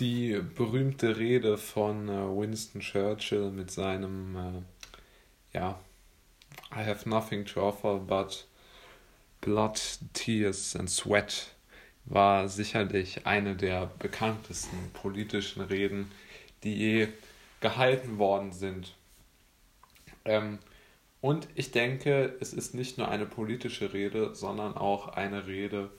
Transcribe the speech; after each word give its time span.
die 0.00 0.40
berühmte 0.56 1.18
Rede 1.18 1.58
von 1.58 2.08
äh, 2.08 2.12
Winston 2.12 2.80
Churchill 2.80 3.50
mit 3.50 3.70
seinem, 3.70 4.36
äh, 4.36 5.58
ja, 5.58 5.78
I 6.74 6.84
have 6.84 7.08
nothing 7.08 7.44
to 7.44 7.60
offer 7.60 7.98
but 7.98 8.46
blood, 9.40 9.80
tears 10.14 10.74
and 10.76 10.88
sweat 10.88 11.50
war 12.04 12.48
sicherlich 12.48 13.26
eine 13.26 13.54
der 13.54 13.90
bekanntesten 13.98 14.90
politischen 14.92 15.62
Reden, 15.62 16.10
die 16.64 16.74
je 16.74 17.08
gehalten 17.60 18.18
worden 18.18 18.52
sind. 18.52 18.94
Ähm, 20.24 20.58
und 21.20 21.46
ich 21.54 21.70
denke, 21.70 22.36
es 22.40 22.52
ist 22.52 22.74
nicht 22.74 22.98
nur 22.98 23.08
eine 23.08 23.26
politische 23.26 23.92
Rede, 23.92 24.34
sondern 24.34 24.76
auch 24.76 25.08
eine 25.08 25.46
Rede, 25.46 25.90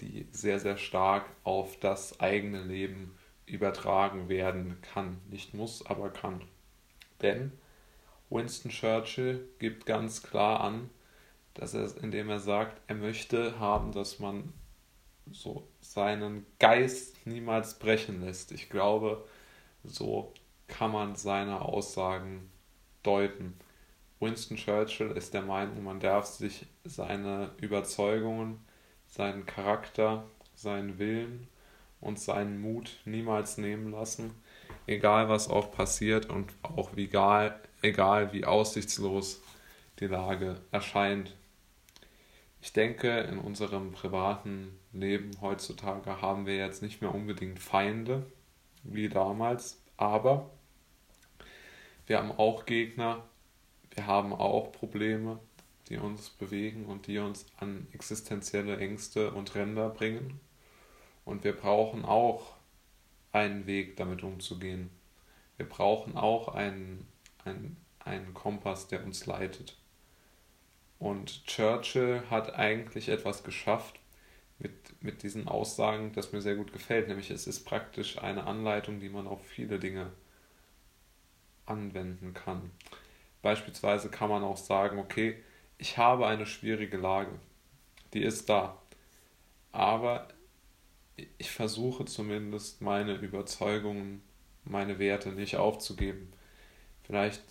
die 0.00 0.26
sehr, 0.30 0.60
sehr 0.60 0.76
stark 0.76 1.24
auf 1.42 1.78
das 1.80 2.20
eigene 2.20 2.62
Leben 2.62 3.12
übertragen 3.50 4.28
werden 4.28 4.80
kann. 4.82 5.20
Nicht 5.28 5.54
muss, 5.54 5.84
aber 5.86 6.10
kann. 6.10 6.42
Denn 7.22 7.52
Winston 8.30 8.70
Churchill 8.70 9.48
gibt 9.58 9.86
ganz 9.86 10.22
klar 10.22 10.60
an, 10.60 10.90
dass 11.54 11.74
er, 11.74 11.90
indem 12.02 12.30
er 12.30 12.38
sagt, 12.38 12.80
er 12.86 12.94
möchte 12.94 13.58
haben, 13.58 13.92
dass 13.92 14.20
man 14.20 14.52
so 15.32 15.68
seinen 15.80 16.46
Geist 16.58 17.26
niemals 17.26 17.78
brechen 17.78 18.20
lässt. 18.20 18.52
Ich 18.52 18.70
glaube, 18.70 19.24
so 19.84 20.32
kann 20.68 20.92
man 20.92 21.16
seine 21.16 21.62
Aussagen 21.62 22.50
deuten. 23.02 23.58
Winston 24.20 24.56
Churchill 24.56 25.10
ist 25.12 25.34
der 25.34 25.42
Meinung, 25.42 25.82
man 25.82 25.98
darf 25.98 26.26
sich 26.26 26.66
seine 26.84 27.50
Überzeugungen, 27.60 28.64
seinen 29.06 29.46
Charakter, 29.46 30.24
seinen 30.54 30.98
Willen 30.98 31.48
und 32.00 32.18
seinen 32.18 32.60
Mut 32.60 33.00
niemals 33.04 33.58
nehmen 33.58 33.90
lassen, 33.90 34.34
egal 34.86 35.28
was 35.28 35.48
auch 35.48 35.70
passiert 35.70 36.26
und 36.26 36.52
auch 36.62 36.96
egal, 36.96 37.60
egal 37.82 38.32
wie 38.32 38.44
aussichtslos 38.44 39.42
die 39.98 40.06
Lage 40.06 40.60
erscheint. 40.70 41.36
Ich 42.62 42.72
denke, 42.72 43.20
in 43.20 43.38
unserem 43.38 43.92
privaten 43.92 44.78
Leben 44.92 45.30
heutzutage 45.40 46.20
haben 46.20 46.46
wir 46.46 46.56
jetzt 46.56 46.82
nicht 46.82 47.00
mehr 47.00 47.14
unbedingt 47.14 47.58
Feinde 47.58 48.26
wie 48.82 49.08
damals, 49.08 49.80
aber 49.96 50.50
wir 52.06 52.18
haben 52.18 52.32
auch 52.32 52.66
Gegner, 52.66 53.22
wir 53.94 54.06
haben 54.06 54.32
auch 54.32 54.72
Probleme, 54.72 55.38
die 55.88 55.96
uns 55.96 56.30
bewegen 56.30 56.86
und 56.86 57.06
die 57.06 57.18
uns 57.18 57.46
an 57.58 57.86
existenzielle 57.92 58.76
Ängste 58.78 59.32
und 59.32 59.54
Ränder 59.54 59.90
bringen. 59.90 60.40
Und 61.30 61.44
wir 61.44 61.52
brauchen 61.52 62.04
auch 62.04 62.56
einen 63.30 63.68
Weg, 63.68 63.96
damit 63.96 64.24
umzugehen. 64.24 64.90
Wir 65.58 65.68
brauchen 65.68 66.16
auch 66.16 66.48
einen, 66.48 67.06
einen, 67.44 67.76
einen 68.00 68.34
Kompass, 68.34 68.88
der 68.88 69.04
uns 69.04 69.26
leitet. 69.26 69.76
Und 70.98 71.46
Churchill 71.46 72.24
hat 72.30 72.56
eigentlich 72.56 73.08
etwas 73.08 73.44
geschafft 73.44 74.00
mit, 74.58 74.72
mit 75.04 75.22
diesen 75.22 75.46
Aussagen, 75.46 76.12
das 76.14 76.32
mir 76.32 76.42
sehr 76.42 76.56
gut 76.56 76.72
gefällt. 76.72 77.06
Nämlich 77.06 77.30
es 77.30 77.46
ist 77.46 77.64
praktisch 77.64 78.18
eine 78.18 78.48
Anleitung, 78.48 78.98
die 78.98 79.08
man 79.08 79.28
auf 79.28 79.46
viele 79.46 79.78
Dinge 79.78 80.10
anwenden 81.64 82.34
kann. 82.34 82.72
Beispielsweise 83.40 84.10
kann 84.10 84.30
man 84.30 84.42
auch 84.42 84.56
sagen, 84.56 84.98
okay, 84.98 85.40
ich 85.78 85.96
habe 85.96 86.26
eine 86.26 86.44
schwierige 86.44 86.96
Lage. 86.96 87.38
Die 88.14 88.24
ist 88.24 88.48
da. 88.48 88.82
Aber 89.70 90.26
ich 91.38 91.50
versuche 91.50 92.04
zumindest 92.04 92.82
meine 92.82 93.14
Überzeugungen, 93.14 94.22
meine 94.64 94.98
Werte 94.98 95.30
nicht 95.30 95.56
aufzugeben. 95.56 96.32
Vielleicht 97.02 97.42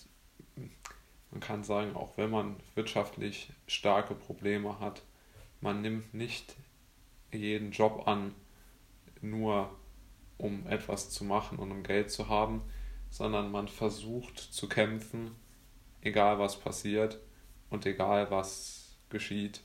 man 1.32 1.42
kann 1.42 1.64
sagen, 1.64 1.96
auch 1.96 2.18
wenn 2.18 2.32
man 2.32 2.56
wirtschaftlich 2.76 3.52
starke 3.68 4.16
Probleme 4.16 4.80
hat, 4.80 5.04
man 5.62 5.82
nimmt 5.82 6.14
nicht 6.14 6.56
jeden 7.32 7.72
Job 7.72 8.08
an, 8.08 8.34
nur 9.22 9.70
um 10.38 10.66
etwas 10.68 11.10
zu 11.12 11.24
machen 11.24 11.60
und 11.60 11.72
um 11.72 11.84
Geld 11.84 12.10
zu 12.10 12.30
haben, 12.30 12.62
sondern 13.10 13.52
man 13.52 13.68
versucht 13.68 14.40
zu 14.40 14.68
kämpfen, 14.68 15.36
egal 16.02 16.40
was 16.40 16.60
passiert 16.60 17.20
und 17.70 17.86
egal 17.86 18.32
was 18.32 18.98
geschieht. 19.10 19.62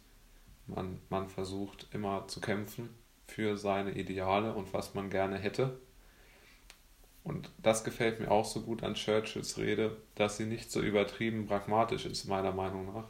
Man, 0.66 1.00
man 1.08 1.28
versucht 1.28 1.88
immer 1.92 2.26
zu 2.28 2.40
kämpfen 2.40 2.90
für 3.34 3.56
seine 3.56 3.92
Ideale 3.92 4.54
und 4.54 4.72
was 4.72 4.94
man 4.94 5.10
gerne 5.10 5.38
hätte 5.38 5.78
und 7.24 7.50
das 7.62 7.84
gefällt 7.84 8.20
mir 8.20 8.30
auch 8.30 8.44
so 8.44 8.60
gut 8.60 8.82
an 8.82 8.94
Churchills 8.94 9.56
Rede, 9.56 9.96
dass 10.14 10.36
sie 10.36 10.44
nicht 10.44 10.70
so 10.70 10.82
übertrieben 10.82 11.46
pragmatisch 11.46 12.04
ist, 12.04 12.26
meiner 12.26 12.52
Meinung 12.52 12.94
nach, 12.94 13.08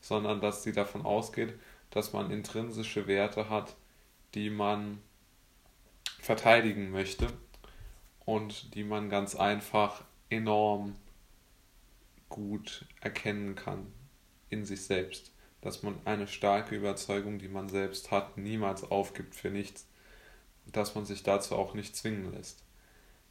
sondern 0.00 0.40
dass 0.40 0.62
sie 0.62 0.72
davon 0.72 1.04
ausgeht, 1.04 1.52
dass 1.90 2.14
man 2.14 2.30
intrinsische 2.30 3.06
Werte 3.06 3.50
hat, 3.50 3.76
die 4.34 4.48
man 4.48 5.02
verteidigen 6.18 6.90
möchte 6.90 7.26
und 8.24 8.74
die 8.74 8.84
man 8.84 9.10
ganz 9.10 9.34
einfach 9.34 10.02
enorm 10.30 10.96
gut 12.30 12.86
erkennen 13.02 13.54
kann 13.54 13.92
in 14.48 14.64
sich 14.64 14.82
selbst. 14.86 15.30
Dass 15.62 15.82
man 15.82 15.98
eine 16.04 16.26
starke 16.26 16.76
Überzeugung, 16.76 17.38
die 17.38 17.48
man 17.48 17.68
selbst 17.68 18.10
hat, 18.10 18.36
niemals 18.36 18.84
aufgibt 18.84 19.34
für 19.34 19.50
nichts. 19.50 19.86
Dass 20.66 20.94
man 20.94 21.06
sich 21.06 21.22
dazu 21.22 21.56
auch 21.56 21.74
nicht 21.74 21.96
zwingen 21.96 22.32
lässt. 22.32 22.62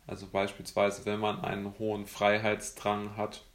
Also 0.07 0.27
beispielsweise, 0.27 1.05
wenn 1.05 1.19
man 1.19 1.41
einen 1.41 1.77
hohen 1.77 2.07
Freiheitsdrang 2.07 3.15
hat, 3.15 3.45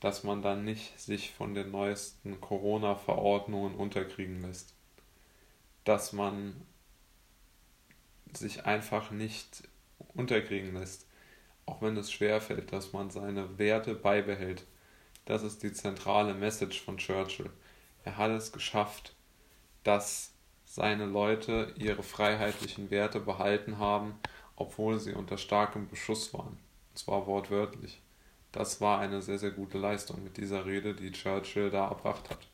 dass 0.00 0.24
man 0.24 0.42
dann 0.42 0.64
nicht 0.64 0.98
sich 0.98 1.32
von 1.32 1.54
den 1.54 1.70
neuesten 1.70 2.40
Corona-Verordnungen 2.40 3.74
unterkriegen 3.74 4.42
lässt. 4.42 4.74
Dass 5.84 6.12
man 6.12 6.54
sich 8.32 8.64
einfach 8.66 9.10
nicht 9.10 9.64
unterkriegen 10.14 10.74
lässt, 10.74 11.06
auch 11.66 11.82
wenn 11.82 11.96
es 11.96 12.12
schwerfällt, 12.12 12.72
dass 12.72 12.92
man 12.92 13.10
seine 13.10 13.58
Werte 13.58 13.94
beibehält. 13.94 14.64
Das 15.24 15.42
ist 15.42 15.62
die 15.62 15.72
zentrale 15.72 16.34
Message 16.34 16.80
von 16.80 16.96
Churchill. 16.96 17.50
Er 18.04 18.16
hat 18.16 18.30
es 18.30 18.52
geschafft, 18.52 19.14
dass 19.84 20.32
seine 20.64 21.06
Leute 21.06 21.72
ihre 21.76 22.02
freiheitlichen 22.02 22.90
Werte 22.90 23.20
behalten 23.20 23.78
haben 23.78 24.18
obwohl 24.58 24.98
sie 24.98 25.14
unter 25.14 25.38
starkem 25.38 25.88
Beschuss 25.88 26.34
waren. 26.34 26.58
Und 26.90 26.98
zwar 26.98 27.26
wortwörtlich. 27.26 28.00
Das 28.50 28.80
war 28.80 28.98
eine 28.98 29.22
sehr, 29.22 29.38
sehr 29.38 29.52
gute 29.52 29.78
Leistung 29.78 30.24
mit 30.24 30.36
dieser 30.36 30.66
Rede, 30.66 30.94
die 30.94 31.12
Churchill 31.12 31.70
da 31.70 31.88
erbracht 31.88 32.28
hat. 32.30 32.48